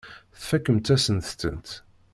[0.39, 1.69] Tfakemt-asent-tent.